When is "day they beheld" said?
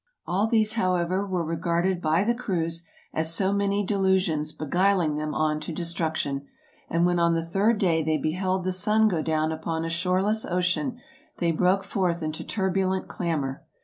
7.77-8.63